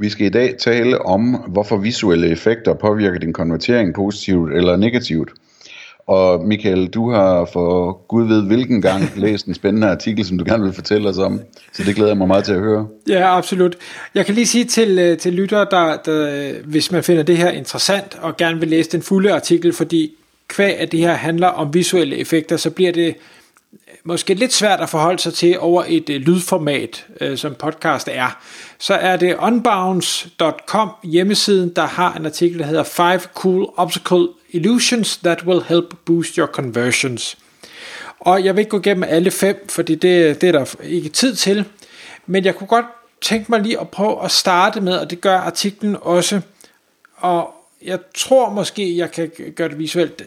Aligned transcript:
Vi 0.00 0.08
skal 0.08 0.26
i 0.26 0.30
dag 0.30 0.54
tale 0.58 1.02
om, 1.02 1.34
hvorfor 1.48 1.76
visuelle 1.76 2.28
effekter 2.28 2.74
påvirker 2.74 3.18
din 3.18 3.32
konvertering 3.32 3.94
positivt 3.94 4.52
eller 4.52 4.76
negativt. 4.76 5.30
Og 6.06 6.46
Michael, 6.46 6.86
du 6.86 7.10
har 7.10 7.48
for 7.52 7.92
gud 8.08 8.28
ved 8.28 8.42
hvilken 8.42 8.82
gang 8.82 9.12
læst 9.16 9.46
en 9.46 9.54
spændende 9.54 9.88
artikel, 9.88 10.24
som 10.24 10.38
du 10.38 10.44
gerne 10.44 10.64
vil 10.64 10.72
fortælle 10.72 11.08
os 11.08 11.18
om. 11.18 11.40
Så 11.72 11.82
det 11.82 11.94
glæder 11.94 12.10
jeg 12.10 12.18
mig 12.18 12.28
meget 12.28 12.44
til 12.44 12.52
at 12.52 12.60
høre. 12.60 12.86
Ja, 13.08 13.36
absolut. 13.36 13.76
Jeg 14.14 14.26
kan 14.26 14.34
lige 14.34 14.46
sige 14.46 14.64
til, 14.64 14.98
øh, 14.98 15.18
til 15.18 15.32
lyttere, 15.32 15.66
der, 15.70 15.96
der, 16.04 16.48
øh, 16.48 16.66
hvis 16.66 16.92
man 16.92 17.02
finder 17.02 17.22
det 17.22 17.36
her 17.36 17.50
interessant 17.50 18.18
og 18.22 18.36
gerne 18.36 18.60
vil 18.60 18.68
læse 18.68 18.90
den 18.90 19.02
fulde 19.02 19.32
artikel, 19.32 19.72
fordi 19.72 20.10
kvæg 20.48 20.78
at 20.78 20.92
det 20.92 21.00
her 21.00 21.14
handler 21.14 21.48
om 21.48 21.74
visuelle 21.74 22.16
effekter, 22.16 22.56
så 22.56 22.70
bliver 22.70 22.92
det 22.92 23.14
måske 24.04 24.34
lidt 24.34 24.52
svært 24.52 24.80
at 24.80 24.88
forholde 24.88 25.18
sig 25.18 25.34
til 25.34 25.58
over 25.58 25.84
et 25.86 26.10
øh, 26.10 26.20
lydformat, 26.20 27.06
øh, 27.20 27.38
som 27.38 27.54
podcast 27.54 28.08
er, 28.12 28.42
så 28.78 28.94
er 28.94 29.16
det 29.16 29.36
unbounce.com 29.36 30.90
hjemmesiden, 31.04 31.72
der 31.76 31.86
har 31.86 32.14
en 32.14 32.26
artikel, 32.26 32.58
der 32.58 32.66
hedder 32.66 32.82
5 32.82 33.20
Cool 33.34 33.66
Obstacle 33.76 34.28
Illusions 34.50 35.16
That 35.16 35.42
Will 35.46 35.62
Help 35.62 35.94
Boost 36.04 36.34
Your 36.34 36.46
Conversions. 36.46 37.38
Og 38.20 38.44
jeg 38.44 38.56
vil 38.56 38.60
ikke 38.60 38.70
gå 38.70 38.78
igennem 38.78 39.04
alle 39.08 39.30
fem, 39.30 39.68
fordi 39.68 39.94
det, 39.94 40.40
det 40.40 40.48
er 40.48 40.52
der 40.52 40.74
ikke 40.82 41.08
tid 41.08 41.34
til, 41.34 41.64
men 42.26 42.44
jeg 42.44 42.54
kunne 42.54 42.66
godt 42.66 42.86
tænke 43.20 43.46
mig 43.52 43.60
lige 43.60 43.80
at 43.80 43.88
prøve 43.88 44.24
at 44.24 44.30
starte 44.30 44.80
med, 44.80 44.96
og 44.96 45.10
det 45.10 45.20
gør 45.20 45.36
artiklen 45.36 45.96
også, 46.00 46.40
og 47.16 47.54
jeg 47.82 47.98
tror 48.14 48.50
måske, 48.50 48.96
jeg 48.96 49.10
kan 49.10 49.30
gøre 49.56 49.68
det 49.68 49.78
visuelt. 49.78 50.22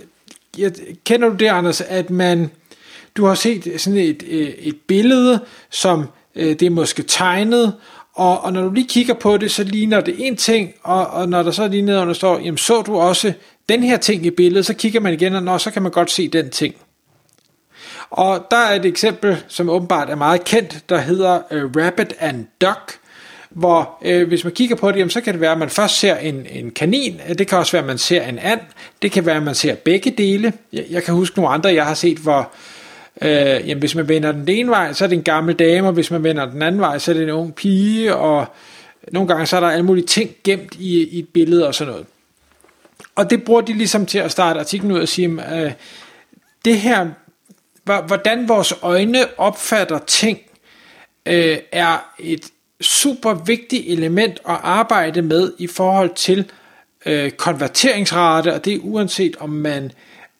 Jeg, 0.57 0.71
kender 1.05 1.29
du 1.29 1.35
det, 1.35 1.47
Anders, 1.47 1.81
at 1.81 2.09
man 2.09 2.51
du 3.17 3.25
har 3.25 3.35
set 3.35 3.73
sådan 3.77 3.99
et, 3.99 4.23
øh, 4.27 4.47
et 4.47 4.75
billede, 4.87 5.39
som 5.69 6.05
øh, 6.35 6.49
det 6.49 6.61
er 6.61 6.69
måske 6.69 7.03
tegnet, 7.03 7.73
og, 8.13 8.41
og 8.41 8.53
når 8.53 8.61
du 8.61 8.71
lige 8.71 8.87
kigger 8.87 9.13
på 9.13 9.37
det, 9.37 9.51
så 9.51 9.63
ligner 9.63 10.01
det 10.01 10.15
en 10.17 10.37
ting, 10.37 10.73
og, 10.83 11.07
og 11.07 11.29
når 11.29 11.43
der 11.43 11.51
så 11.51 11.67
lige 11.67 11.81
nedenunder 11.81 12.13
står, 12.13 12.39
jamen 12.39 12.57
så 12.57 12.81
du 12.81 12.97
også 12.97 13.33
den 13.69 13.83
her 13.83 13.97
ting 13.97 14.25
i 14.25 14.31
billedet, 14.31 14.65
så 14.65 14.73
kigger 14.73 14.99
man 14.99 15.13
igen, 15.13 15.35
og 15.35 15.43
nå, 15.43 15.57
så 15.57 15.71
kan 15.71 15.81
man 15.81 15.91
godt 15.91 16.11
se 16.11 16.27
den 16.27 16.49
ting. 16.49 16.75
Og 18.09 18.47
der 18.51 18.57
er 18.57 18.75
et 18.75 18.85
eksempel, 18.85 19.37
som 19.47 19.69
åbenbart 19.69 20.09
er 20.09 20.15
meget 20.15 20.43
kendt, 20.43 20.89
der 20.89 20.97
hedder 20.97 21.41
uh, 21.51 21.83
Rabbit 21.83 22.13
and 22.19 22.45
Duck, 22.61 22.99
hvor 23.49 23.97
øh, 24.05 24.27
hvis 24.27 24.43
man 24.43 24.53
kigger 24.53 24.75
på 24.75 24.91
det, 24.91 24.97
jamen, 24.97 25.09
så 25.09 25.21
kan 25.21 25.33
det 25.33 25.41
være, 25.41 25.51
at 25.51 25.57
man 25.57 25.69
først 25.69 25.99
ser 25.99 26.17
en, 26.17 26.45
en 26.51 26.71
kanin, 26.71 27.21
det 27.37 27.47
kan 27.47 27.57
også 27.57 27.71
være, 27.71 27.81
at 27.81 27.87
man 27.87 27.97
ser 27.97 28.23
en 28.23 28.39
and, 28.39 28.59
det 29.01 29.11
kan 29.11 29.25
være, 29.25 29.35
at 29.35 29.43
man 29.43 29.55
ser 29.55 29.75
begge 29.75 30.11
dele. 30.11 30.53
Jeg, 30.73 30.85
jeg 30.89 31.03
kan 31.03 31.13
huske 31.13 31.37
nogle 31.39 31.53
andre, 31.53 31.73
jeg 31.73 31.85
har 31.85 31.93
set, 31.93 32.17
hvor 32.17 32.39
Øh, 32.41 32.72
Øh, 33.21 33.69
jamen, 33.69 33.79
hvis 33.79 33.95
man 33.95 34.07
vender 34.07 34.31
den 34.31 34.49
ene 34.49 34.69
vej, 34.69 34.93
så 34.93 35.03
er 35.03 35.09
det 35.09 35.15
en 35.15 35.23
gammel 35.23 35.55
dame, 35.55 35.87
og 35.87 35.93
hvis 35.93 36.11
man 36.11 36.23
vender 36.23 36.45
den 36.45 36.61
anden 36.61 36.81
vej, 36.81 36.99
så 36.99 37.11
er 37.11 37.15
det 37.15 37.23
en 37.23 37.29
ung 37.29 37.55
pige, 37.55 38.15
og 38.15 38.45
nogle 39.11 39.27
gange 39.27 39.45
så 39.45 39.55
er 39.55 39.59
der 39.59 39.67
alle 39.67 39.85
mulige 39.85 40.05
ting 40.05 40.31
gemt 40.43 40.75
i, 40.75 41.03
i 41.03 41.19
et 41.19 41.29
billede 41.29 41.67
og 41.67 41.75
sådan 41.75 41.91
noget. 41.91 42.05
Og 43.15 43.29
det 43.29 43.43
bruger 43.43 43.61
de 43.61 43.73
ligesom 43.73 44.05
til 44.05 44.17
at 44.17 44.31
starte 44.31 44.59
artiklen 44.59 44.91
ud 44.91 44.99
og 44.99 45.07
sige, 45.07 45.55
øh, 45.55 45.71
det 46.65 46.77
her, 46.77 47.07
hvordan 47.83 48.47
vores 48.47 48.73
øjne 48.81 49.39
opfatter 49.39 49.99
ting, 49.99 50.39
øh, 51.25 51.57
er 51.71 52.13
et 52.19 52.45
super 52.81 53.33
vigtigt 53.33 53.83
element 53.87 54.39
at 54.49 54.59
arbejde 54.63 55.21
med 55.21 55.53
i 55.57 55.67
forhold 55.67 56.15
til 56.15 56.51
øh, 57.05 57.31
konverteringsrate, 57.31 58.53
og 58.53 58.65
det 58.65 58.73
er 58.73 58.79
uanset 58.81 59.35
om 59.39 59.49
man 59.49 59.91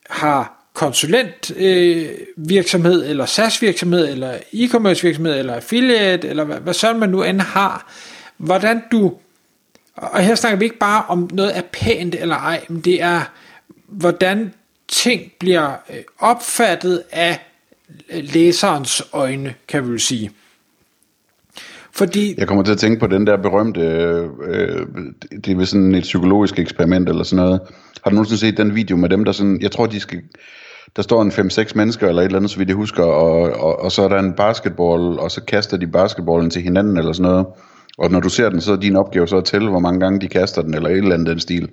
har 0.09 0.62
konsulentvirksomhed, 0.73 2.09
øh, 2.09 2.27
virksomhed, 2.37 3.09
eller 3.09 3.25
SaaS 3.25 3.61
virksomhed, 3.61 4.11
eller 4.11 4.33
e-commerce 4.53 5.03
virksomhed, 5.03 5.39
eller 5.39 5.55
affiliate, 5.55 6.27
eller 6.27 6.43
hvad, 6.43 6.59
hvad 6.59 6.73
sådan 6.73 6.99
man 6.99 7.09
nu 7.09 7.23
end 7.23 7.41
har, 7.41 7.91
hvordan 8.37 8.81
du, 8.91 9.13
og 9.95 10.21
her 10.21 10.35
snakker 10.35 10.59
vi 10.59 10.65
ikke 10.65 10.77
bare 10.77 11.03
om 11.07 11.29
noget 11.33 11.57
er 11.57 11.61
pænt 11.71 12.15
eller 12.15 12.35
ej, 12.35 12.65
men 12.69 12.81
det 12.81 13.01
er, 13.01 13.21
hvordan 13.87 14.53
ting 14.87 15.31
bliver 15.39 15.71
øh, 15.89 15.95
opfattet 16.19 17.03
af 17.11 17.39
øh, 18.09 18.23
læserens 18.23 19.03
øjne, 19.13 19.53
kan 19.67 19.87
vi 19.87 19.91
jo 19.91 19.97
sige. 19.97 20.31
Fordi... 21.91 22.35
Jeg 22.37 22.47
kommer 22.47 22.63
til 22.63 22.71
at 22.71 22.77
tænke 22.77 22.99
på 22.99 23.07
den 23.07 23.27
der 23.27 23.37
berømte, 23.37 23.81
øh, 23.81 24.87
det 25.45 25.61
er 25.61 25.65
sådan 25.65 25.95
et 25.95 26.03
psykologisk 26.03 26.59
eksperiment 26.59 27.09
eller 27.09 27.23
sådan 27.23 27.45
noget. 27.45 27.61
Har 28.03 28.09
du 28.09 28.15
nogensinde 28.15 28.39
set 28.39 28.57
den 28.57 28.75
video 28.75 28.97
med 28.97 29.09
dem, 29.09 29.25
der 29.25 29.31
sådan, 29.31 29.61
jeg 29.61 29.71
tror 29.71 29.85
de 29.85 29.99
skal, 29.99 30.21
der 30.95 31.01
står 31.01 31.21
en 31.21 31.31
5-6 31.31 31.71
mennesker 31.75 32.07
eller 32.07 32.21
et 32.21 32.25
eller 32.25 32.37
andet, 32.37 32.51
så 32.51 32.57
vidt 32.57 32.69
jeg 32.69 32.75
husker, 32.75 33.03
og, 33.03 33.41
og, 33.63 33.79
og 33.79 33.91
så 33.91 34.01
er 34.03 34.07
der 34.07 34.19
en 34.19 34.33
basketball, 34.33 35.19
og 35.19 35.31
så 35.31 35.43
kaster 35.43 35.77
de 35.77 35.87
basketballen 35.87 36.49
til 36.49 36.61
hinanden 36.61 36.97
eller 36.97 37.13
sådan 37.13 37.31
noget. 37.31 37.45
Og 37.97 38.11
når 38.11 38.19
du 38.19 38.29
ser 38.29 38.49
den, 38.49 38.61
så 38.61 38.71
er 38.71 38.77
din 38.77 38.95
opgave 38.95 39.27
så 39.27 39.37
at 39.37 39.45
tælle, 39.45 39.69
hvor 39.69 39.79
mange 39.79 39.99
gange 39.99 40.19
de 40.19 40.27
kaster 40.27 40.61
den, 40.61 40.73
eller 40.73 40.89
et 40.89 40.97
eller 40.97 41.13
andet 41.13 41.27
den 41.27 41.39
stil. 41.39 41.69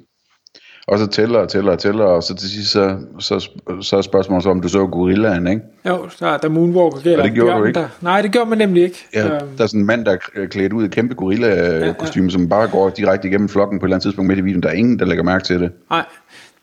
Og 0.86 0.98
så 0.98 1.06
tæller 1.06 1.38
og 1.38 1.48
tæller 1.48 1.72
og 1.72 1.78
tæller, 1.78 2.04
og 2.04 2.22
så 2.22 2.34
til 2.34 2.50
sidst, 2.50 2.70
så, 2.70 2.96
så, 3.18 3.50
så 3.80 3.96
er 3.96 4.02
spørgsmålet 4.02 4.42
så, 4.42 4.50
om 4.50 4.60
du 4.60 4.68
så 4.68 4.86
gorillaen, 4.86 5.46
ikke? 5.46 5.62
Jo, 5.88 6.08
der, 6.20 6.36
der 6.36 6.48
moonwalker 6.48 7.00
gælder. 7.00 7.18
Og 7.18 7.24
det 7.24 7.34
gjorde 7.34 7.58
du 7.58 7.64
ikke. 7.64 7.80
Der. 7.80 7.88
Nej, 8.00 8.22
det 8.22 8.32
gjorde 8.32 8.50
man 8.50 8.58
nemlig 8.58 8.82
ikke. 8.82 9.06
Ja, 9.14 9.26
øhm. 9.26 9.56
der 9.56 9.64
er 9.64 9.66
sådan 9.66 9.80
en 9.80 9.86
mand, 9.86 10.04
der 10.04 10.16
er 10.36 10.46
klædt 10.46 10.72
ud 10.72 10.84
i 10.84 10.88
kæmpe 10.88 11.14
gorilla-kostyme, 11.14 12.24
ja, 12.24 12.28
ja. 12.28 12.32
som 12.32 12.48
bare 12.48 12.68
går 12.68 12.90
direkte 12.90 13.28
igennem 13.28 13.48
flokken 13.48 13.78
på 13.78 13.84
et 13.84 13.88
eller 13.88 13.96
andet 13.96 14.02
tidspunkt 14.02 14.28
midt 14.28 14.38
i 14.38 14.42
videoen. 14.42 14.62
Der 14.62 14.68
er 14.68 14.72
ingen, 14.72 14.98
der 14.98 15.04
lægger 15.04 15.24
mærke 15.24 15.44
til 15.44 15.60
det. 15.60 15.72
Nej, 15.90 16.04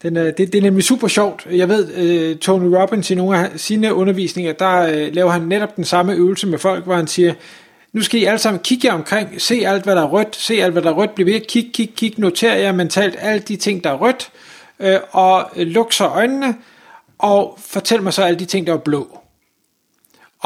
den, 0.02 0.18
øh, 0.18 0.25
det, 0.25 0.38
det 0.38 0.56
er 0.56 0.62
nemlig 0.62 0.84
super 0.84 1.08
sjovt. 1.08 1.47
Jeg 1.52 1.69
ved, 1.69 1.94
øh, 1.94 2.38
Tony 2.38 2.75
Robbins 2.75 3.12
i 3.12 3.16
nogle 3.16 3.38
af 3.38 3.59
sine 3.59 3.94
undervisninger, 3.94 4.53
der 4.53 5.08
uh, 5.08 5.13
laver 5.13 5.31
han 5.31 5.41
netop 5.41 5.75
den 5.75 5.84
samme 5.84 6.13
øvelse 6.13 6.47
med 6.47 6.59
folk, 6.59 6.84
hvor 6.84 6.96
han 6.96 7.08
siger, 7.08 7.34
nu 7.94 8.02
skal 8.02 8.22
I 8.22 8.24
alle 8.24 8.40
sammen 8.40 8.59
kigge 8.63 8.88
jer 8.88 8.94
omkring, 8.94 9.41
se 9.41 9.63
alt, 9.66 9.84
hvad 9.84 9.96
der 9.96 10.02
er 10.02 10.07
rødt, 10.07 10.36
se 10.36 10.53
alt, 10.53 10.72
hvad 10.72 10.81
der 10.81 10.90
er 10.90 10.94
rødt, 10.94 11.16
bliv 11.16 11.25
ved, 11.25 11.40
kig, 11.40 11.69
kig, 11.74 11.94
kig, 11.96 12.13
noter 12.18 12.56
jer 12.56 12.72
mentalt 12.72 13.16
alle 13.19 13.40
de 13.40 13.56
ting, 13.56 13.84
der 13.84 13.90
er 13.90 13.97
rødt, 13.97 14.31
og 15.12 15.50
luk 15.56 15.94
så 15.94 16.06
øjnene, 16.06 16.56
og 17.18 17.59
fortæl 17.62 18.03
mig 18.03 18.13
så 18.13 18.24
alle 18.24 18.40
de 18.40 18.46
ting, 18.46 18.68
der 18.68 18.74
er 18.74 18.78
blå 18.78 19.19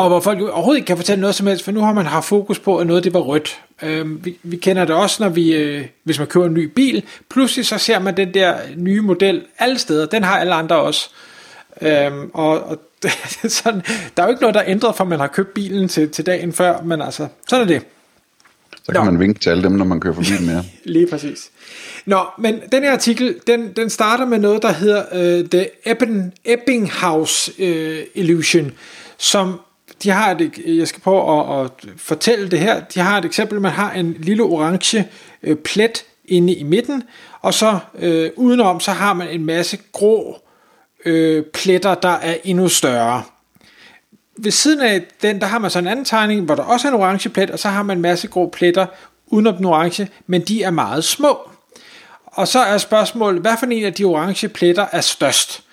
og 0.04 0.10
hvor 0.10 0.20
folk 0.20 0.42
overhovedet 0.42 0.78
ikke 0.78 0.88
kan 0.88 0.98
fortælle 0.98 1.22
noget 1.22 1.36
som 1.36 1.48
helst, 1.48 1.64
for 1.64 1.72
nu 1.72 1.82
har 1.82 1.94
man 1.94 2.06
haft 2.06 2.26
fokus 2.26 2.60
på, 2.60 2.78
at 2.78 2.88
noget 2.88 3.04
det 3.04 3.14
var 3.14 3.20
rødt. 3.20 3.60
Øh, 3.82 4.26
vi, 4.26 4.38
vi 4.44 4.58
kender 4.58 4.86
det 4.86 4.96
også, 4.96 5.24
når 5.24 5.30
vi, 5.30 5.56
øh, 5.56 5.86
hvis 6.04 6.20
man 6.20 6.28
køber 6.28 6.46
en 6.46 6.54
ny 6.54 6.64
bil, 6.64 7.04
pludselig 7.30 7.66
så 7.66 7.78
ser 7.78 8.00
man 8.00 8.18
den 8.18 8.34
der 8.34 8.56
nye 8.76 9.02
model 9.02 9.42
alle 9.60 9.78
steder, 9.78 10.06
den 10.06 10.24
har 10.24 10.40
alle 10.40 10.54
andre 10.54 10.76
også. 10.76 11.10
Øh, 11.82 12.12
og, 12.34 12.64
og 12.64 12.78
sådan, 13.48 13.82
der 14.18 14.24
er 14.24 14.28
jo 14.28 14.30
ikke 14.30 14.42
noget, 14.42 14.54
der 14.54 14.62
er 14.62 14.70
ændret, 14.70 14.96
for 14.96 15.04
man 15.04 15.20
har 15.20 15.28
købt 15.28 15.54
bilen 15.54 15.88
til, 15.88 16.10
til 16.10 16.26
dagen 16.26 16.54
før, 16.54 16.82
men 16.82 17.02
altså, 17.02 17.28
sådan 17.50 17.64
er 17.64 17.68
det. 17.68 17.82
Så 18.84 18.92
kan 18.92 19.06
Nå. 19.06 19.12
man 19.12 19.20
vinke 19.20 19.40
til 19.40 19.50
alle 19.50 19.64
dem, 19.64 19.72
når 19.72 19.86
man 19.86 20.00
kører 20.00 20.14
forbi 20.14 20.46
med. 20.46 20.64
Lige 20.84 21.08
præcis. 21.08 21.52
Nå, 22.06 22.26
men 22.38 22.60
den 22.72 22.84
her 22.84 22.92
artikel, 22.92 23.36
den, 23.48 23.74
den 23.74 23.90
starter 23.90 24.26
med 24.26 24.40
noget, 24.40 24.62
der 24.62 24.72
hedder 24.72 25.04
uh, 25.42 25.50
The 25.50 25.68
Ebbing, 25.86 26.34
Ebbinghaus 26.46 27.52
uh, 27.60 27.66
Illusion, 28.16 28.72
som 29.18 29.60
de 30.04 30.10
har 30.10 30.32
et, 30.32 30.52
jeg 30.66 30.88
skal 30.88 31.02
prøve 31.02 31.42
at, 31.42 31.66
at 31.66 31.72
fortælle 31.98 32.52
det 32.52 32.60
her, 32.60 32.80
de 32.80 33.00
har 33.00 33.18
et 33.18 33.26
eksempel, 33.26 33.62
man 33.62 33.72
har 33.72 33.92
en 33.92 34.16
lille 34.20 34.44
orange 34.44 35.10
øh, 35.44 35.58
plet 35.58 36.06
inde 36.26 36.54
i 36.54 36.64
midten, 36.64 37.04
og 37.42 37.54
så 37.54 37.80
øh, 38.00 38.32
udenom, 38.36 38.80
så 38.80 38.92
har 38.92 39.14
man 39.14 39.28
en 39.28 39.46
masse 39.46 39.78
grå 39.92 40.40
øh, 41.06 41.44
pletter, 41.44 41.96
der 41.96 42.10
er 42.10 42.36
endnu 42.44 42.70
større. 42.70 43.24
Ved 44.38 44.52
siden 44.52 44.82
af 44.82 45.06
den, 45.22 45.42
der 45.42 45.48
har 45.48 45.60
man 45.60 45.72
så 45.72 45.80
en 45.80 45.88
anden 45.88 46.06
tegning, 46.06 46.46
hvor 46.46 46.56
der 46.56 46.64
også 46.64 46.88
er 46.88 46.92
en 46.92 47.00
orange 47.00 47.30
plet, 47.30 47.50
og 47.50 47.60
så 47.60 47.68
har 47.68 47.84
man 47.84 47.98
en 47.98 48.02
masse 48.02 48.28
grå 48.28 48.50
pletter 48.50 48.86
udenom 49.28 49.56
den 49.56 49.66
orange, 49.66 50.10
men 50.28 50.42
de 50.42 50.64
er 50.64 50.72
meget 50.72 51.04
små. 51.04 51.50
Og 52.26 52.48
så 52.48 52.60
er 52.60 52.78
spørgsmålet, 52.78 53.42
hvad 53.42 53.54
for 53.60 53.66
en 53.66 53.86
af 53.86 53.94
de 53.94 54.04
orange 54.04 54.48
pletter 54.48 54.86
er 54.92 55.02
størst? 55.02 55.64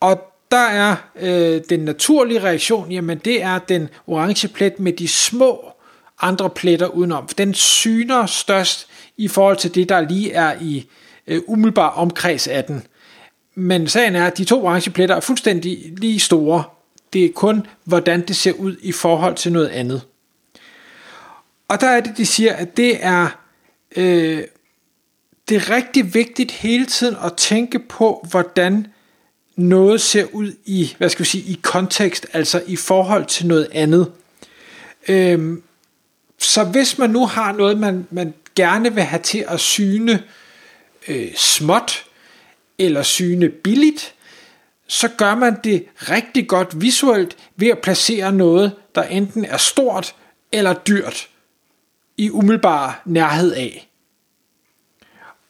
Og 0.00 0.29
der 0.50 0.56
er 0.56 0.96
øh, 1.20 1.60
den 1.68 1.80
naturlige 1.80 2.42
reaktion, 2.42 2.92
jamen 2.92 3.18
det 3.18 3.42
er 3.42 3.58
den 3.58 3.88
orange 4.06 4.48
plet 4.48 4.80
med 4.80 4.92
de 4.92 5.08
små 5.08 5.72
andre 6.20 6.50
pletter 6.50 6.86
udenom. 6.86 7.26
Den 7.26 7.54
syner 7.54 8.26
størst 8.26 8.88
i 9.16 9.28
forhold 9.28 9.56
til 9.56 9.74
det, 9.74 9.88
der 9.88 10.00
lige 10.00 10.32
er 10.32 10.54
i 10.60 10.88
øh, 11.26 11.42
umiddelbar 11.46 11.88
omkreds 11.88 12.48
af 12.48 12.64
den. 12.64 12.86
Men 13.54 13.88
sagen 13.88 14.16
er, 14.16 14.26
at 14.26 14.38
de 14.38 14.44
to 14.44 14.64
orange 14.64 14.90
pletter 14.90 15.16
er 15.16 15.20
fuldstændig 15.20 15.92
lige 15.96 16.20
store. 16.20 16.64
Det 17.12 17.24
er 17.24 17.32
kun, 17.34 17.66
hvordan 17.84 18.26
det 18.26 18.36
ser 18.36 18.52
ud 18.52 18.76
i 18.82 18.92
forhold 18.92 19.34
til 19.34 19.52
noget 19.52 19.68
andet. 19.68 20.02
Og 21.68 21.80
der 21.80 21.86
er 21.86 22.00
det, 22.00 22.16
de 22.16 22.26
siger, 22.26 22.52
at 22.54 22.76
det 22.76 23.04
er, 23.04 23.28
øh, 23.96 24.42
det 25.48 25.56
er 25.56 25.70
rigtig 25.70 26.14
vigtigt 26.14 26.50
hele 26.50 26.86
tiden 26.86 27.16
at 27.24 27.36
tænke 27.36 27.78
på, 27.78 28.26
hvordan 28.30 28.86
noget 29.56 30.00
ser 30.00 30.26
ud 30.32 30.52
i, 30.64 30.94
hvad 30.98 31.08
skal 31.08 31.24
vi 31.24 31.28
sige, 31.28 31.52
i 31.52 31.60
kontekst, 31.62 32.26
altså 32.32 32.62
i 32.66 32.76
forhold 32.76 33.26
til 33.26 33.46
noget 33.46 33.68
andet. 33.72 34.12
Øhm, 35.08 35.62
så 36.38 36.64
hvis 36.64 36.98
man 36.98 37.10
nu 37.10 37.26
har 37.26 37.52
noget, 37.52 37.78
man, 37.78 38.06
man 38.10 38.34
gerne 38.56 38.94
vil 38.94 39.02
have 39.02 39.22
til 39.22 39.44
at 39.48 39.60
syne 39.60 40.22
øh, 41.08 41.34
småt, 41.36 42.04
eller 42.78 43.02
syne 43.02 43.48
billigt, 43.48 44.14
så 44.86 45.08
gør 45.08 45.34
man 45.34 45.56
det 45.64 45.84
rigtig 45.96 46.48
godt 46.48 46.80
visuelt 46.80 47.36
ved 47.56 47.68
at 47.68 47.78
placere 47.78 48.32
noget, 48.32 48.72
der 48.94 49.02
enten 49.02 49.44
er 49.44 49.56
stort 49.56 50.14
eller 50.52 50.74
dyrt 50.74 51.28
i 52.16 52.30
umiddelbar 52.30 53.02
nærhed 53.04 53.52
af. 53.52 53.89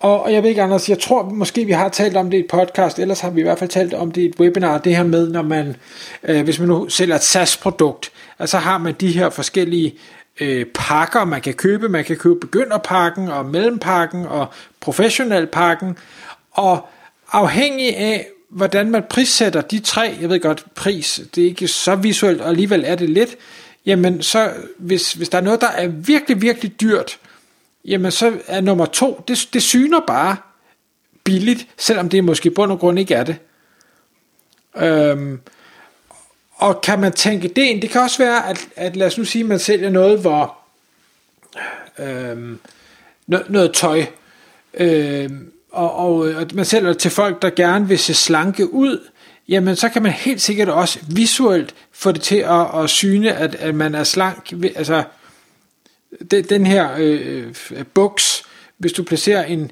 Og 0.00 0.32
jeg 0.32 0.42
ved 0.42 0.50
ikke, 0.50 0.62
Anders, 0.62 0.88
jeg 0.88 0.98
tror 0.98 1.22
måske, 1.22 1.64
vi 1.64 1.72
har 1.72 1.88
talt 1.88 2.16
om 2.16 2.30
det 2.30 2.36
i 2.36 2.40
et 2.40 2.46
podcast, 2.50 2.98
ellers 2.98 3.20
har 3.20 3.30
vi 3.30 3.40
i 3.40 3.42
hvert 3.42 3.58
fald 3.58 3.70
talt 3.70 3.94
om 3.94 4.12
det 4.12 4.22
i 4.22 4.26
et 4.26 4.40
webinar, 4.40 4.78
det 4.78 4.96
her 4.96 5.04
med, 5.04 5.28
når 5.28 5.42
man, 5.42 5.76
øh, 6.22 6.44
hvis 6.44 6.58
man 6.58 6.68
nu 6.68 6.88
sælger 6.88 7.14
et 7.14 7.22
SaaS-produkt, 7.22 8.12
så 8.44 8.58
har 8.58 8.78
man 8.78 8.94
de 9.00 9.12
her 9.12 9.30
forskellige 9.30 9.94
øh, 10.40 10.66
pakker, 10.74 11.24
man 11.24 11.40
kan 11.40 11.54
købe. 11.54 11.88
Man 11.88 12.04
kan 12.04 12.16
købe 12.16 12.40
begynderpakken 12.40 13.28
og 13.28 13.46
mellempakken 13.46 14.26
og 14.26 14.46
professionalpakken, 14.80 15.98
og 16.50 16.88
afhængig 17.32 17.96
af, 17.96 18.26
hvordan 18.50 18.90
man 18.90 19.02
prissætter 19.10 19.60
de 19.60 19.78
tre, 19.78 20.16
jeg 20.20 20.28
ved 20.28 20.40
godt, 20.40 20.64
pris, 20.74 21.20
det 21.34 21.44
er 21.44 21.48
ikke 21.48 21.68
så 21.68 21.94
visuelt, 21.94 22.40
og 22.40 22.48
alligevel 22.48 22.84
er 22.86 22.94
det 22.94 23.10
lidt, 23.10 23.36
jamen 23.86 24.22
så, 24.22 24.52
hvis, 24.78 25.12
hvis 25.12 25.28
der 25.28 25.38
er 25.38 25.42
noget, 25.42 25.60
der 25.60 25.68
er 25.68 25.86
virkelig, 25.88 26.42
virkelig 26.42 26.80
dyrt, 26.80 27.18
jamen 27.84 28.10
så 28.10 28.38
er 28.46 28.60
nummer 28.60 28.86
to, 28.86 29.24
det, 29.28 29.48
det 29.52 29.62
syner 29.62 30.00
bare 30.06 30.36
billigt, 31.24 31.66
selvom 31.76 32.08
det 32.08 32.24
måske 32.24 32.46
i 32.46 32.54
bund 32.54 32.72
og 32.72 32.78
grund 32.78 32.98
ikke 32.98 33.14
er 33.14 33.24
det. 33.24 33.36
Øhm, 34.76 35.40
og 36.54 36.80
kan 36.80 37.00
man 37.00 37.12
tænke 37.12 37.48
det 37.48 37.62
ind? 37.62 37.82
Det 37.82 37.90
kan 37.90 38.00
også 38.00 38.18
være, 38.18 38.48
at, 38.48 38.68
at 38.76 38.96
lad 38.96 39.06
os 39.06 39.18
nu 39.18 39.24
sige, 39.24 39.42
at 39.42 39.48
man 39.48 39.58
sælger 39.58 39.90
noget, 39.90 40.20
hvor 40.20 40.58
øhm, 41.98 42.58
noget, 43.26 43.50
noget 43.50 43.72
tøj, 43.72 44.04
øhm, 44.74 45.52
og, 45.72 45.94
og, 45.94 46.14
og 46.14 46.46
man 46.54 46.64
sælger 46.64 46.88
det 46.88 46.98
til 46.98 47.10
folk, 47.10 47.42
der 47.42 47.50
gerne 47.50 47.88
vil 47.88 47.98
se 47.98 48.14
slanke 48.14 48.72
ud, 48.72 49.08
jamen 49.48 49.76
så 49.76 49.88
kan 49.88 50.02
man 50.02 50.12
helt 50.12 50.42
sikkert 50.42 50.68
også 50.68 50.98
visuelt 51.08 51.74
få 51.92 52.12
det 52.12 52.22
til 52.22 52.36
at, 52.36 52.82
at 52.82 52.90
syne, 52.90 53.32
at, 53.32 53.54
at 53.54 53.74
man 53.74 53.94
er 53.94 54.04
slank. 54.04 54.52
Altså, 54.76 55.04
den 56.50 56.66
her 56.66 56.88
øh, 56.98 57.44
buks, 57.94 58.42
hvis 58.78 58.92
du 58.92 59.02
placerer 59.02 59.44
en, 59.44 59.70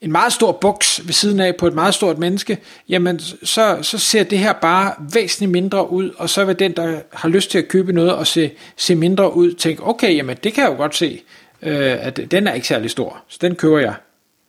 en 0.00 0.12
meget 0.12 0.32
stor 0.32 0.52
buks 0.52 1.00
ved 1.04 1.12
siden 1.12 1.40
af 1.40 1.56
på 1.56 1.66
et 1.66 1.74
meget 1.74 1.94
stort 1.94 2.18
menneske, 2.18 2.58
jamen 2.88 3.18
så, 3.42 3.78
så 3.82 3.98
ser 3.98 4.22
det 4.22 4.38
her 4.38 4.52
bare 4.52 4.92
væsentligt 5.12 5.52
mindre 5.52 5.90
ud, 5.90 6.10
og 6.18 6.30
så 6.30 6.44
vil 6.44 6.58
den, 6.58 6.72
der 6.72 7.00
har 7.12 7.28
lyst 7.28 7.50
til 7.50 7.58
at 7.58 7.68
købe 7.68 7.92
noget 7.92 8.14
og 8.14 8.26
se, 8.26 8.50
se 8.76 8.94
mindre 8.94 9.36
ud, 9.36 9.52
tænke, 9.52 9.82
okay, 9.86 10.16
jamen 10.16 10.36
det 10.44 10.52
kan 10.52 10.64
jeg 10.64 10.70
jo 10.70 10.76
godt 10.76 10.96
se, 10.96 11.22
øh, 11.62 12.06
at 12.06 12.20
den 12.30 12.46
er 12.46 12.52
ikke 12.52 12.66
særlig 12.66 12.90
stor, 12.90 13.22
så 13.28 13.38
den 13.40 13.54
køber 13.54 13.78
jeg. 13.78 13.94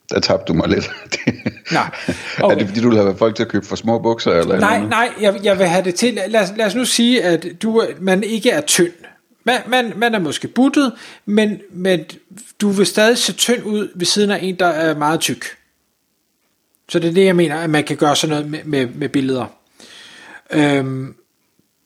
Der 0.10 0.20
tabte 0.20 0.46
du 0.48 0.54
mig 0.54 0.68
lidt. 0.70 0.92
nej. 1.72 1.90
Okay. 2.40 2.56
Er 2.56 2.60
det 2.60 2.68
fordi, 2.68 2.82
du 2.82 2.90
vil 2.90 2.98
have 2.98 3.18
folk 3.18 3.36
til 3.36 3.44
at 3.44 3.50
købe 3.50 3.66
for 3.66 3.76
små 3.76 4.00
bukser? 4.00 4.32
Eller 4.32 4.60
nej, 4.60 4.80
nej, 4.80 5.10
jeg, 5.22 5.40
jeg 5.44 5.60
vil 5.60 5.68
have 5.68 5.84
det 5.84 5.96
til. 5.96 6.14
Lad, 6.28 6.56
lad 6.56 6.66
os 6.66 6.76
nu 6.76 6.86
sige, 6.86 7.24
at 7.24 7.46
du, 7.62 7.84
man 8.00 8.24
ikke 8.24 8.50
er 8.50 8.62
tynd. 8.62 8.94
Man, 9.48 9.62
man, 9.68 9.94
man 9.96 10.16
er 10.16 10.20
måske 10.20 10.48
buttet, 10.48 10.94
men, 11.26 11.62
men 11.72 12.06
du 12.62 12.70
vil 12.70 12.86
stadig 12.86 13.18
se 13.18 13.34
tynd 13.34 13.64
ud 13.64 13.90
ved 13.96 14.06
siden 14.06 14.32
af 14.32 14.40
en, 14.42 14.56
der 14.56 14.68
er 14.68 14.98
meget 14.98 15.20
tyk. 15.20 15.46
Så 16.90 17.00
det 17.00 17.10
er 17.10 17.14
det, 17.14 17.26
jeg 17.26 17.36
mener, 17.36 17.56
at 17.56 17.70
man 17.70 17.84
kan 17.84 17.98
gøre 17.98 18.16
sådan 18.16 18.36
noget 18.36 18.52
med, 18.52 18.64
med, 18.64 18.88
med 18.96 19.10
billeder. 19.10 19.46
Øhm, 20.52 21.16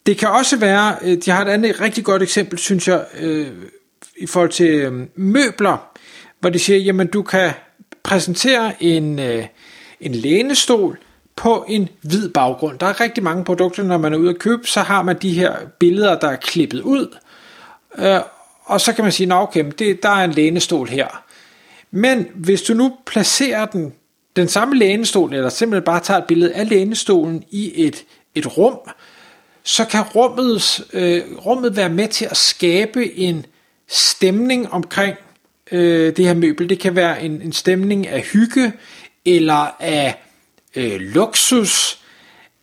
det 0.06 0.18
kan 0.18 0.30
også 0.30 0.58
være, 0.58 0.96
øh, 1.02 1.18
de 1.26 1.32
har 1.32 1.46
et 1.46 1.50
andet 1.50 1.82
rigtig 1.82 2.04
godt 2.04 2.22
eksempel, 2.22 2.60
synes 2.60 2.88
jeg, 2.88 3.06
øh, 3.20 3.48
i 4.18 4.28
forhold 4.28 4.50
til 4.50 4.70
øh, 4.70 5.08
møbler, 5.16 5.92
hvor 6.40 6.50
de 6.50 6.60
siger, 6.60 6.80
jamen 6.80 7.08
du 7.08 7.24
kan 7.24 7.52
præsentere 8.04 8.84
en, 8.84 9.20
øh, 9.20 9.46
en 10.00 10.16
lænestol 10.16 11.00
på 11.36 11.66
en 11.68 11.90
hvid 12.02 12.30
baggrund. 12.30 12.80
Der 12.80 12.86
er 12.86 13.02
rigtig 13.02 13.24
mange 13.24 13.44
produkter, 13.44 13.84
når 13.84 13.98
man 13.98 14.14
er 14.14 14.18
ude 14.18 14.30
at 14.30 14.40
købe, 14.40 14.68
så 14.68 14.82
har 14.82 15.04
man 15.04 15.18
de 15.22 15.34
her 15.34 15.56
billeder, 15.80 16.20
der 16.20 16.28
er 16.28 16.36
klippet 16.36 16.82
ud, 16.82 17.18
øh, 17.98 18.20
og 18.66 18.82
så 18.82 18.94
kan 18.94 19.04
man 19.04 19.12
sige, 19.12 19.36
okay, 19.36 19.66
det, 19.80 20.04
der 20.04 20.10
er 20.10 20.24
en 20.24 20.32
lænestol 20.32 20.88
her. 20.88 21.24
Men 21.92 22.28
hvis 22.36 22.62
du 22.62 22.74
nu 22.74 22.98
placerer 23.06 23.66
den, 23.66 23.94
den 24.36 24.48
samme 24.48 24.76
lænestol, 24.78 25.34
eller 25.34 25.50
simpelthen 25.50 25.86
bare 25.86 26.00
tager 26.00 26.18
et 26.18 26.26
billede 26.28 26.54
af 26.54 26.70
lænestolen 26.70 27.44
i 27.52 27.86
et, 27.86 28.06
et 28.36 28.58
rum, 28.58 28.80
så 29.64 29.86
kan 29.86 30.02
rummet, 30.02 30.86
øh, 30.94 31.22
rummet 31.46 31.76
være 31.76 31.90
med 31.90 32.08
til 32.08 32.26
at 32.26 32.38
skabe 32.38 33.18
en 33.18 33.46
stemning 33.88 34.74
omkring 34.74 35.16
øh, 35.72 36.16
det 36.18 36.26
her 36.26 36.34
møbel. 36.34 36.70
Det 36.70 36.80
kan 36.80 36.96
være 36.96 37.24
en, 37.24 37.42
en 37.42 37.54
stemning 37.54 38.08
af 38.08 38.22
hygge, 38.22 38.74
eller 39.26 39.76
af 39.80 40.16
øh, 40.76 41.00
luksus, 41.00 42.00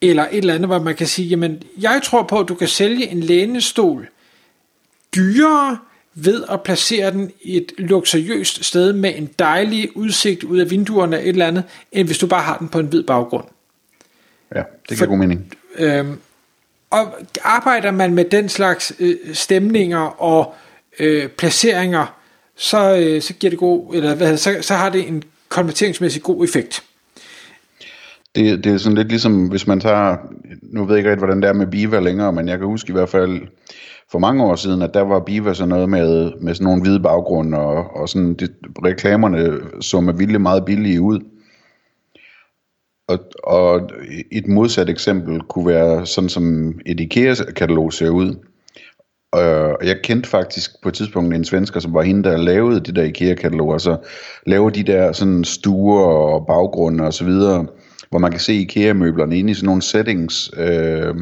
eller 0.01 0.27
et 0.31 0.39
eller 0.39 0.55
andet, 0.55 0.69
hvor 0.69 0.79
man 0.79 0.95
kan 0.97 1.07
sige, 1.07 1.29
jamen, 1.29 1.63
jeg 1.81 2.01
tror 2.05 2.23
på, 2.23 2.41
at 2.41 2.49
du 2.49 2.55
kan 2.55 2.69
sælge 2.69 3.09
en 3.09 3.21
lænestol 3.21 4.09
dyrere 5.19 5.79
ved 6.15 6.45
at 6.51 6.63
placere 6.63 7.11
den 7.11 7.31
i 7.43 7.57
et 7.57 7.73
luksuriøst 7.79 8.65
sted 8.65 8.93
med 8.93 9.13
en 9.17 9.31
dejlig 9.39 9.97
udsigt 9.97 10.45
ud 10.45 10.59
af 10.59 10.71
vinduerne 10.71 11.21
et 11.21 11.29
eller 11.29 11.47
andet, 11.47 11.65
end 11.93 12.07
hvis 12.07 12.19
du 12.19 12.27
bare 12.27 12.43
har 12.43 12.57
den 12.59 12.69
på 12.69 12.79
en 12.79 12.87
hvid 12.87 13.03
baggrund. 13.03 13.45
Ja, 14.55 14.63
det 14.89 14.97
giver 14.99 15.09
god 15.09 15.19
mening. 15.19 15.53
Øhm, 15.79 16.19
og 16.91 17.15
arbejder 17.45 17.91
man 17.91 18.15
med 18.15 18.25
den 18.25 18.49
slags 18.49 18.93
øh, 18.99 19.17
stemninger 19.33 20.23
og 20.23 20.55
øh, 20.99 21.29
placeringer, 21.29 22.19
så, 22.57 22.97
øh, 22.97 23.23
så 23.23 23.35
giver 23.35 23.51
det 23.51 23.59
god, 23.59 23.95
eller 23.95 24.15
hvad, 24.15 24.37
så, 24.37 24.59
så 24.61 24.75
har 24.75 24.89
det 24.89 25.09
en 25.09 25.23
konverteringsmæssig 25.49 26.23
god 26.23 26.45
effekt. 26.45 26.83
Det, 28.35 28.65
det 28.65 28.73
er 28.73 28.79
sådan 28.79 28.97
lidt 28.99 29.09
ligesom, 29.09 29.47
hvis 29.47 29.67
man 29.67 29.81
tager, 29.81 30.17
nu 30.63 30.85
ved 30.85 30.95
jeg 30.95 30.99
ikke 30.99 31.11
rigtig, 31.11 31.25
hvordan 31.25 31.43
det 31.43 31.49
er 31.49 31.53
med 31.53 31.67
Biva 31.67 32.01
længere, 32.01 32.33
men 32.33 32.49
jeg 32.49 32.59
kan 32.59 32.67
huske 32.67 32.91
i 32.91 32.93
hvert 32.93 33.09
fald 33.09 33.41
for 34.13 34.19
mange 34.19 34.45
år 34.45 34.55
siden, 34.55 34.83
at 34.83 34.95
der 34.95 35.01
var 35.01 35.21
Biva 35.21 35.55
sådan 35.55 35.69
noget 35.69 35.89
med, 35.89 36.33
med 36.41 36.55
sådan 36.55 36.65
nogle 36.65 36.83
hvide 36.83 37.01
baggrunde, 37.01 37.59
og, 37.59 37.97
og 37.97 38.09
sådan, 38.09 38.35
de, 38.35 38.49
reklamerne 38.85 39.61
så 39.81 40.01
med 40.01 40.15
vilde 40.15 40.39
meget 40.39 40.65
billige 40.65 41.01
ud. 41.01 41.21
Og, 43.09 43.19
og 43.45 43.91
et 44.33 44.49
modsat 44.49 44.89
eksempel 44.89 45.41
kunne 45.41 45.67
være 45.67 46.07
sådan 46.07 46.29
som 46.29 46.75
et 46.87 47.01
IKEA-katalog 47.01 47.93
ser 47.93 48.11
ud. 48.11 48.35
Og 49.33 49.87
jeg 49.87 49.97
kendte 50.03 50.29
faktisk 50.29 50.83
på 50.83 50.89
et 50.89 50.95
tidspunkt 50.95 51.35
en 51.35 51.45
svensker, 51.45 51.81
som 51.81 51.95
var 51.95 52.03
hende, 52.03 52.31
der 52.31 52.37
lavede 52.37 52.81
de 52.81 52.93
der 52.95 53.03
IKEA-kataloger, 53.03 53.73
altså 53.73 53.97
lavede 54.47 54.75
de 54.75 54.93
der 54.93 55.13
sådan 55.13 55.45
stuer 55.45 56.05
og 56.05 56.47
baggrunde 56.47 57.05
og 57.05 57.15
så 57.15 57.25
videre, 57.25 57.67
hvor 58.11 58.19
man 58.19 58.31
kan 58.31 58.41
se 58.41 58.55
IKEA-møblerne 58.55 59.39
inde 59.39 59.51
i 59.51 59.55
sådan 59.55 59.67
nogle 59.67 59.83
settings, 59.83 60.51
øh, 60.57 61.15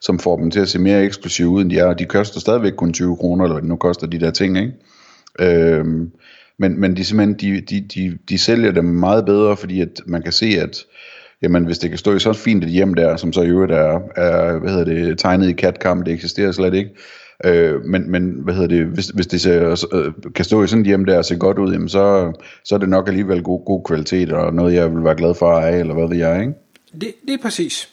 som 0.00 0.18
får 0.18 0.36
dem 0.36 0.50
til 0.50 0.60
at 0.60 0.68
se 0.68 0.78
mere 0.78 1.04
eksklusive 1.04 1.48
ud, 1.48 1.62
end 1.62 1.70
de 1.70 1.78
er, 1.78 1.84
og 1.84 1.98
de 1.98 2.04
koster 2.04 2.40
stadigvæk 2.40 2.72
kun 2.72 2.92
20 2.92 3.16
kroner, 3.16 3.44
eller 3.44 3.54
hvad 3.54 3.62
det 3.62 3.68
nu 3.68 3.76
koster 3.76 4.06
de 4.06 4.20
der 4.20 4.30
ting, 4.30 4.58
ikke? 4.58 4.72
Øh, 5.40 5.84
men, 6.58 6.80
men 6.80 6.96
de, 6.96 7.04
simpelthen, 7.04 7.34
de, 7.34 7.60
de, 7.60 7.80
de, 7.80 8.18
de 8.28 8.38
sælger 8.38 8.72
dem 8.72 8.84
meget 8.84 9.24
bedre, 9.24 9.56
fordi 9.56 9.80
at 9.80 10.00
man 10.06 10.22
kan 10.22 10.32
se, 10.32 10.46
at 10.46 10.84
jamen, 11.42 11.64
hvis 11.64 11.78
det 11.78 11.90
kan 11.90 11.98
stå 11.98 12.14
i 12.14 12.18
så 12.18 12.32
fint 12.32 12.64
et 12.64 12.70
hjem 12.70 12.94
der, 12.94 13.16
som 13.16 13.32
så 13.32 13.42
i 13.42 13.48
øvrigt 13.48 13.72
er, 13.72 14.00
er 14.16 14.58
hvad 14.58 14.70
hedder 14.70 14.84
det, 14.84 15.18
tegnet 15.18 15.48
i 15.48 15.66
CAD-CAM, 15.66 16.02
det 16.04 16.12
eksisterer 16.14 16.52
slet 16.52 16.74
ikke, 16.74 16.90
Øh, 17.44 17.84
men, 17.84 18.10
men 18.10 18.30
hvad 18.30 18.54
hedder 18.54 18.68
det, 18.68 18.86
hvis, 18.86 19.06
hvis 19.06 19.26
det 19.26 19.40
ser, 19.40 19.86
øh, 19.92 20.12
kan 20.34 20.44
stå 20.44 20.62
i 20.62 20.66
sådan 20.66 20.80
et 20.80 20.86
hjem 20.86 21.04
der 21.04 21.18
og 21.18 21.24
se 21.24 21.36
godt 21.36 21.58
ud, 21.58 21.72
jamen 21.72 21.88
så, 21.88 22.32
så 22.64 22.74
er 22.74 22.78
det 22.78 22.88
nok 22.88 23.08
alligevel 23.08 23.42
god, 23.42 23.64
god 23.64 23.84
kvalitet, 23.84 24.32
og 24.32 24.54
noget 24.54 24.74
jeg 24.74 24.94
vil 24.94 25.04
være 25.04 25.16
glad 25.16 25.34
for 25.34 25.52
at 25.52 25.62
eje, 25.62 25.80
eller 25.80 25.94
hvad 25.94 26.08
ved 26.08 26.16
jeg, 26.16 26.40
ikke? 26.40 26.52
Det, 27.00 27.14
det 27.26 27.34
er 27.34 27.42
præcis. 27.42 27.88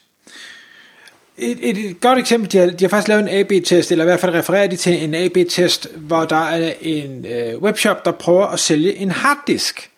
Et, 1.38 1.58
et, 1.62 1.78
et 1.78 2.02
godt 2.02 2.20
eksempel, 2.20 2.52
de 2.52 2.58
har, 2.58 2.66
de 2.66 2.84
har 2.86 2.90
faktisk 2.90 3.08
lavet 3.08 3.22
en 3.22 3.30
AB-test, 3.30 3.92
eller 3.92 4.04
i 4.04 4.08
hvert 4.08 4.20
fald 4.20 4.34
refererer 4.34 4.68
de 4.68 4.76
til 4.76 5.04
en 5.04 5.16
AB-test, 5.16 5.88
hvor 5.96 6.26
der 6.26 6.46
er 6.46 6.74
en 6.82 7.26
øh, 7.26 7.62
webshop, 7.62 8.06
der 8.06 8.12
prøver 8.12 8.46
at 8.46 8.60
sælge 8.60 8.96
en 8.96 9.12
harddisk. 9.12 9.92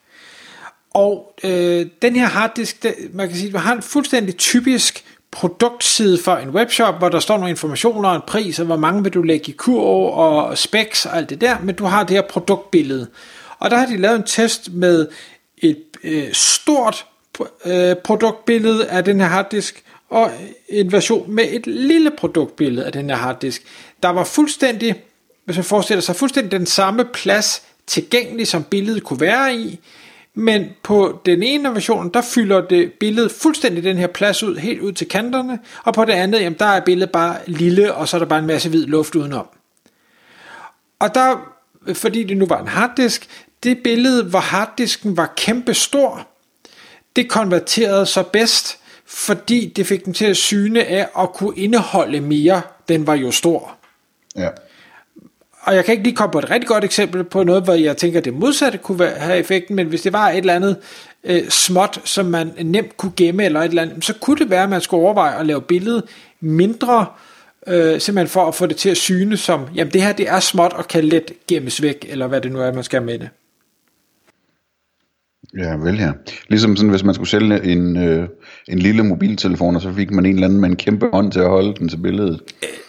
Og 0.94 1.34
øh, 1.44 1.86
den 2.02 2.16
her 2.16 2.26
harddisk, 2.26 2.82
det, 2.82 2.94
man 3.12 3.28
kan 3.28 3.36
sige, 3.36 3.58
har 3.58 3.74
en 3.74 3.82
fuldstændig 3.82 4.36
typisk 4.36 5.04
produktside 5.30 6.18
for 6.18 6.36
en 6.36 6.50
webshop, 6.50 6.98
hvor 6.98 7.08
der 7.08 7.20
står 7.20 7.36
nogle 7.36 7.50
informationer 7.50 8.08
og 8.08 8.16
en 8.16 8.22
pris, 8.26 8.58
og 8.58 8.66
hvor 8.66 8.76
mange 8.76 9.02
vil 9.02 9.14
du 9.14 9.22
lægge 9.22 9.52
i 9.52 9.54
kurv, 9.54 10.18
og 10.18 10.58
specs 10.58 11.06
og 11.06 11.16
alt 11.16 11.30
det 11.30 11.40
der, 11.40 11.56
men 11.62 11.74
du 11.74 11.84
har 11.84 12.04
det 12.04 12.16
her 12.16 12.22
produktbillede. 12.22 13.06
Og 13.58 13.70
der 13.70 13.76
har 13.76 13.86
de 13.86 13.96
lavet 13.96 14.16
en 14.16 14.26
test 14.26 14.72
med 14.72 15.08
et 15.58 15.82
øh, 16.04 16.32
stort 16.32 17.06
øh, 17.64 17.96
produktbillede 17.96 18.88
af 18.88 19.04
den 19.04 19.20
her 19.20 19.26
harddisk, 19.26 19.84
og 20.10 20.30
en 20.68 20.92
version 20.92 21.30
med 21.30 21.44
et 21.50 21.66
lille 21.66 22.10
produktbillede 22.10 22.86
af 22.86 22.92
den 22.92 23.10
her 23.10 23.16
harddisk. 23.16 23.62
Der 24.02 24.08
var 24.08 24.24
fuldstændig, 24.24 24.94
hvis 25.44 25.56
man 25.56 25.64
forestiller 25.64 26.00
sig, 26.00 26.16
fuldstændig 26.16 26.52
den 26.52 26.66
samme 26.66 27.04
plads 27.04 27.62
tilgængelig, 27.86 28.46
som 28.46 28.64
billedet 28.64 29.04
kunne 29.04 29.20
være 29.20 29.54
i, 29.54 29.80
men 30.40 30.70
på 30.82 31.20
den 31.26 31.42
ene 31.42 31.74
version, 31.74 32.08
der 32.14 32.20
fylder 32.22 32.60
det 32.60 32.92
billedet 32.92 33.32
fuldstændig 33.32 33.84
den 33.84 33.98
her 33.98 34.06
plads 34.06 34.42
ud, 34.42 34.56
helt 34.56 34.80
ud 34.80 34.92
til 34.92 35.08
kanterne, 35.08 35.58
og 35.84 35.94
på 35.94 36.04
det 36.04 36.12
andet, 36.12 36.40
jamen, 36.40 36.58
der 36.58 36.66
er 36.66 36.80
billedet 36.80 37.12
bare 37.12 37.36
lille, 37.46 37.94
og 37.94 38.08
så 38.08 38.16
er 38.16 38.18
der 38.18 38.26
bare 38.26 38.38
en 38.38 38.46
masse 38.46 38.68
hvid 38.68 38.86
luft 38.86 39.14
udenom. 39.14 39.46
Og 40.98 41.14
der, 41.14 41.54
fordi 41.94 42.24
det 42.24 42.36
nu 42.36 42.46
var 42.46 42.60
en 42.60 42.68
harddisk, 42.68 43.28
det 43.62 43.82
billede, 43.82 44.24
hvor 44.24 44.38
harddisken 44.38 45.16
var 45.16 45.32
kæmpe 45.36 45.74
stor, 45.74 46.28
det 47.16 47.28
konverterede 47.28 48.06
så 48.06 48.22
bedst, 48.22 48.78
fordi 49.06 49.72
det 49.76 49.86
fik 49.86 50.04
den 50.04 50.14
til 50.14 50.24
at 50.24 50.36
syne 50.36 50.84
af 50.84 51.08
at 51.18 51.32
kunne 51.32 51.56
indeholde 51.56 52.20
mere, 52.20 52.62
den 52.88 53.06
var 53.06 53.14
jo 53.14 53.30
stor. 53.30 53.76
Ja. 54.36 54.48
Og 55.62 55.74
jeg 55.74 55.84
kan 55.84 55.92
ikke 55.92 56.04
lige 56.04 56.16
komme 56.16 56.32
på 56.32 56.38
et 56.38 56.50
rigtig 56.50 56.68
godt 56.68 56.84
eksempel 56.84 57.24
på 57.24 57.42
noget, 57.42 57.64
hvor 57.64 57.74
jeg 57.74 57.96
tænker, 57.96 58.18
at 58.18 58.24
det 58.24 58.34
modsatte 58.34 58.78
kunne 58.78 58.98
være, 58.98 59.10
have 59.10 59.38
effekten, 59.38 59.76
men 59.76 59.86
hvis 59.86 60.02
det 60.02 60.12
var 60.12 60.28
et 60.28 60.36
eller 60.36 60.54
andet 60.54 60.76
øh, 61.24 61.48
småt, 61.48 62.00
som 62.04 62.26
man 62.26 62.52
nemt 62.62 62.96
kunne 62.96 63.12
gemme, 63.16 63.44
eller 63.44 63.60
et 63.60 63.68
eller 63.68 63.82
andet, 63.82 64.04
så 64.04 64.14
kunne 64.20 64.38
det 64.38 64.50
være, 64.50 64.62
at 64.62 64.70
man 64.70 64.80
skulle 64.80 65.02
overveje 65.02 65.40
at 65.40 65.46
lave 65.46 65.62
billedet 65.62 66.02
mindre, 66.40 67.06
øh, 67.66 68.00
simpelthen 68.00 68.28
for 68.28 68.46
at 68.46 68.54
få 68.54 68.66
det 68.66 68.76
til 68.76 68.90
at 68.90 68.96
syne 68.96 69.36
som, 69.36 69.66
jamen 69.74 69.92
det 69.92 70.02
her 70.02 70.12
det 70.12 70.28
er 70.28 70.40
småt 70.40 70.72
og 70.72 70.88
kan 70.88 71.04
let 71.04 71.32
gemmes 71.48 71.82
væk, 71.82 72.06
eller 72.08 72.26
hvad 72.26 72.40
det 72.40 72.52
nu 72.52 72.60
er, 72.60 72.72
man 72.72 72.84
skal 72.84 73.02
med 73.02 73.18
det. 73.18 73.28
Ja, 75.58 75.76
vel 75.76 75.98
ja. 75.98 76.10
Ligesom 76.48 76.76
sådan, 76.76 76.90
hvis 76.90 77.04
man 77.04 77.14
skulle 77.14 77.28
sælge 77.28 77.64
en, 77.64 77.96
øh, 77.96 78.28
en 78.68 78.78
lille 78.78 79.02
mobiltelefon, 79.02 79.76
og 79.76 79.82
så 79.82 79.92
fik 79.92 80.10
man 80.10 80.26
en 80.26 80.34
eller 80.34 80.46
anden 80.46 80.60
med 80.60 80.68
en 80.68 80.76
kæmpe 80.76 81.08
hånd 81.12 81.32
til 81.32 81.40
at 81.40 81.48
holde 81.48 81.74
den 81.74 81.88
til 81.88 81.96
billedet. 81.96 82.40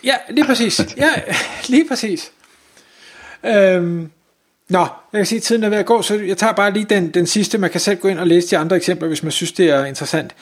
Ja, 0.03 0.13
lige 0.29 0.45
præcis. 0.45 0.95
Ja, 0.97 1.09
lige 1.73 1.87
præcis. 1.87 2.31
Øhm, 3.45 4.09
nå, 4.69 4.79
jeg 5.13 5.19
kan 5.19 5.25
sige, 5.25 5.37
at 5.37 5.43
tiden 5.43 5.63
er 5.63 5.69
ved 5.69 5.77
at 5.77 5.85
gå, 5.85 6.01
så 6.01 6.15
jeg 6.15 6.37
tager 6.37 6.53
bare 6.53 6.73
lige 6.73 6.85
den, 6.85 7.09
den 7.09 7.27
sidste. 7.27 7.57
Man 7.57 7.69
kan 7.69 7.79
selv 7.79 7.99
gå 7.99 8.07
ind 8.07 8.19
og 8.19 8.27
læse 8.27 8.47
de 8.49 8.57
andre 8.57 8.75
eksempler, 8.75 9.07
hvis 9.07 9.23
man 9.23 9.31
synes, 9.31 9.51
det 9.51 9.69
er 9.69 9.85
interessant. 9.85 10.35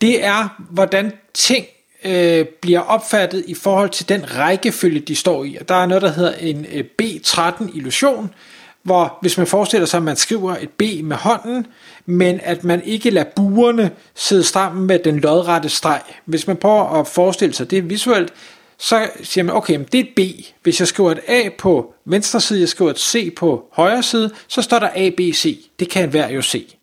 Det 0.00 0.24
er, 0.24 0.62
hvordan 0.70 1.12
ting 1.34 1.66
øh, 2.04 2.46
bliver 2.46 2.80
opfattet 2.80 3.44
i 3.46 3.54
forhold 3.54 3.90
til 3.90 4.08
den 4.08 4.36
rækkefølge, 4.38 5.00
de 5.00 5.16
står 5.16 5.44
i. 5.44 5.56
Og 5.60 5.68
der 5.68 5.74
er 5.74 5.86
noget, 5.86 6.02
der 6.02 6.12
hedder 6.12 6.32
en 6.32 6.66
øh, 6.72 6.84
B13-illusion, 7.02 8.34
hvor 8.82 9.18
hvis 9.20 9.38
man 9.38 9.46
forestiller 9.46 9.86
sig, 9.86 9.98
at 9.98 10.02
man 10.02 10.16
skriver 10.16 10.56
et 10.56 10.70
B 10.70 10.82
med 11.02 11.16
hånden, 11.16 11.66
men 12.06 12.40
at 12.42 12.64
man 12.64 12.82
ikke 12.82 13.10
lader 13.10 13.30
buerne 13.36 13.90
sidde 14.14 14.44
sammen 14.44 14.86
med 14.86 14.98
den 14.98 15.20
lodrette 15.20 15.68
streg. 15.68 16.02
Hvis 16.24 16.46
man 16.46 16.56
prøver 16.56 17.00
at 17.00 17.06
forestille 17.06 17.54
sig 17.54 17.70
det 17.70 17.90
visuelt, 17.90 18.32
så 18.78 19.10
siger 19.22 19.44
man, 19.44 19.56
okay, 19.56 19.78
det 19.92 20.00
er 20.00 20.04
et 20.04 20.14
B. 20.16 20.20
Hvis 20.62 20.80
jeg 20.80 20.88
skriver 20.88 21.10
et 21.10 21.20
A 21.28 21.48
på 21.58 21.94
venstre 22.04 22.40
side, 22.40 22.60
jeg 22.60 22.68
skriver 22.68 22.90
et 22.90 22.98
C 22.98 23.34
på 23.34 23.68
højre 23.72 24.02
side, 24.02 24.30
så 24.48 24.62
står 24.62 24.78
der 24.78 24.88
A, 24.94 25.10
B, 25.16 25.20
C. 25.34 25.70
Det 25.78 25.90
kan 25.90 26.02
enhver 26.02 26.28
jo 26.28 26.42
se. 26.42 26.76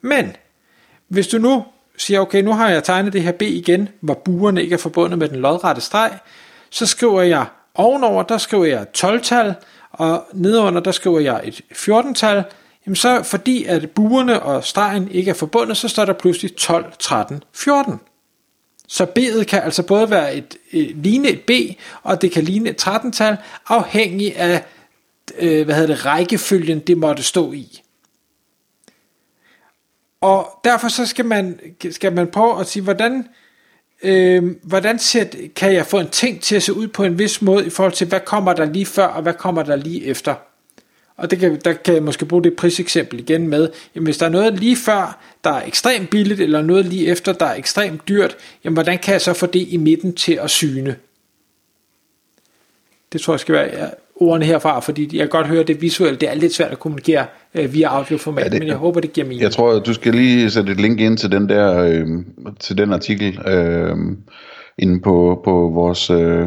Men 0.00 0.36
hvis 1.08 1.28
du 1.28 1.38
nu 1.38 1.64
siger, 1.96 2.20
okay, 2.20 2.42
nu 2.42 2.52
har 2.52 2.70
jeg 2.70 2.84
tegnet 2.84 3.12
det 3.12 3.22
her 3.22 3.32
B 3.32 3.42
igen, 3.42 3.88
hvor 4.00 4.14
buerne 4.14 4.62
ikke 4.62 4.74
er 4.74 4.78
forbundet 4.78 5.18
med 5.18 5.28
den 5.28 5.40
lodrette 5.40 5.80
streg, 5.80 6.18
så 6.70 6.86
skriver 6.86 7.22
jeg 7.22 7.46
ovenover, 7.74 8.22
der 8.22 8.38
skriver 8.38 8.64
jeg 8.64 8.86
12-tal, 8.98 9.54
og 9.92 10.26
nedenunder, 10.32 10.80
der 10.80 10.92
skriver 10.92 11.20
jeg 11.20 11.40
et 11.44 11.60
14-tal, 11.72 12.44
jamen 12.86 12.96
så 12.96 13.22
fordi 13.22 13.64
at 13.64 13.90
buerne 13.90 14.42
og 14.42 14.64
stregen 14.64 15.10
ikke 15.10 15.30
er 15.30 15.34
forbundet, 15.34 15.76
så 15.76 15.88
står 15.88 16.04
der 16.04 16.12
pludselig 16.12 16.56
12, 16.56 16.92
13, 16.98 17.42
14. 17.54 18.00
Så 18.86 19.04
B'et 19.18 19.44
kan 19.44 19.62
altså 19.62 19.82
både 19.82 20.10
være 20.10 20.34
et, 20.34 20.56
et 20.70 20.96
ligne 20.96 21.28
et 21.28 21.40
B, 21.40 21.50
og 22.02 22.22
det 22.22 22.32
kan 22.32 22.44
ligne 22.44 22.70
et 22.70 22.86
13-tal, 22.86 23.36
afhængig 23.68 24.36
af 24.36 24.64
øh, 25.38 25.64
hvad 25.64 25.74
hedder 25.74 25.94
det, 25.94 26.06
rækkefølgen, 26.06 26.78
det 26.78 26.98
måtte 26.98 27.22
stå 27.22 27.52
i. 27.52 27.82
Og 30.20 30.60
derfor 30.64 30.88
så 30.88 31.06
skal 31.06 31.24
man, 31.24 31.60
skal 31.90 32.12
man 32.12 32.26
prøve 32.26 32.60
at 32.60 32.66
sige, 32.66 32.82
hvordan, 32.82 33.28
øh, 34.02 34.56
hvordan 34.62 34.98
set, 34.98 35.50
kan 35.56 35.72
jeg 35.72 35.86
få 35.86 35.98
en 35.98 36.08
ting 36.08 36.42
til 36.42 36.56
at 36.56 36.62
se 36.62 36.72
ud 36.72 36.88
på 36.88 37.04
en 37.04 37.18
vis 37.18 37.42
måde 37.42 37.66
i 37.66 37.70
forhold 37.70 37.92
til, 37.92 38.06
hvad 38.06 38.20
kommer 38.20 38.52
der 38.52 38.64
lige 38.64 38.86
før, 38.86 39.06
og 39.06 39.22
hvad 39.22 39.34
kommer 39.34 39.62
der 39.62 39.76
lige 39.76 40.04
efter. 40.04 40.34
Og 41.16 41.30
det 41.30 41.38
kan, 41.38 41.60
der 41.64 41.72
kan 41.72 41.94
jeg 41.94 42.02
måske 42.02 42.26
bruge 42.26 42.44
det 42.44 42.56
priseksempel 42.56 43.20
igen 43.20 43.48
med, 43.48 43.68
jamen 43.94 44.04
hvis 44.04 44.18
der 44.18 44.26
er 44.26 44.30
noget 44.30 44.58
lige 44.58 44.76
før, 44.76 45.20
der 45.44 45.50
er 45.50 45.66
ekstremt 45.66 46.10
billigt, 46.10 46.40
eller 46.40 46.62
noget 46.62 46.86
lige 46.86 47.06
efter, 47.06 47.32
der 47.32 47.46
er 47.46 47.54
ekstremt 47.54 48.08
dyrt, 48.08 48.36
jamen 48.64 48.74
hvordan 48.74 48.98
kan 48.98 49.12
jeg 49.12 49.20
så 49.20 49.32
få 49.32 49.46
det 49.46 49.66
i 49.68 49.76
midten 49.76 50.14
til 50.14 50.38
at 50.42 50.50
syne? 50.50 50.96
Det 53.12 53.20
tror 53.20 53.32
jeg 53.32 53.40
skal 53.40 53.54
være 53.54 53.90
ordene 54.16 54.46
herfra, 54.46 54.80
fordi 54.80 55.02
jeg 55.16 55.22
kan 55.22 55.28
godt 55.28 55.46
høre, 55.46 55.62
det 55.62 55.82
visuelt 55.82 56.20
det 56.20 56.30
er 56.30 56.34
lidt 56.34 56.54
svært 56.54 56.72
at 56.72 56.78
kommunikere 56.78 57.26
øh, 57.54 57.74
via 57.74 57.88
audioformat, 57.88 58.44
ja, 58.44 58.48
det, 58.48 58.58
men 58.58 58.68
jeg 58.68 58.76
håber, 58.76 59.00
det 59.00 59.12
giver 59.12 59.26
mening. 59.26 59.42
Jeg 59.42 59.52
tror, 59.52 59.78
du 59.78 59.94
skal 59.94 60.14
lige 60.14 60.50
sætte 60.50 60.72
et 60.72 60.80
link 60.80 61.00
ind 61.00 61.18
til 61.18 61.32
den 61.32 61.48
der, 61.48 61.78
øh, 61.78 62.06
til 62.60 62.78
den 62.78 62.92
artikel, 62.92 63.38
øh, 63.46 63.96
inde 64.78 65.00
på, 65.00 65.40
på 65.44 65.70
vores... 65.74 66.10
Øh, 66.10 66.46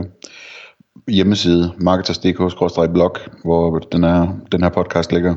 hjemmeside, 1.08 1.72
marketers.dk-blog, 1.78 3.16
hvor 3.44 3.80
den, 3.80 4.04
er, 4.04 4.28
den 4.52 4.64
her 4.64 4.70
podcast 4.70 5.12
ligger. 5.12 5.36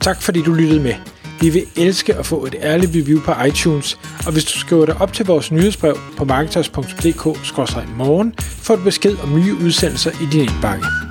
Tak 0.00 0.22
fordi 0.22 0.42
du 0.42 0.52
lyttede 0.52 0.82
med. 0.82 0.94
Vi 1.40 1.48
vil 1.48 1.62
elske 1.76 2.14
at 2.14 2.26
få 2.26 2.44
et 2.44 2.54
ærligt 2.62 2.92
review 2.94 3.20
på 3.20 3.32
iTunes, 3.46 3.98
og 4.26 4.32
hvis 4.32 4.44
du 4.44 4.58
skriver 4.58 4.86
dig 4.86 5.00
op 5.00 5.12
til 5.12 5.26
vores 5.26 5.52
nyhedsbrev 5.52 5.96
på 6.16 6.24
marketers.dk-morgen, 6.24 8.34
får 8.38 8.76
du 8.76 8.84
besked 8.84 9.16
om 9.22 9.34
nye 9.34 9.54
udsendelser 9.64 10.10
i 10.10 10.26
din 10.32 10.40
indbakke. 10.40 11.09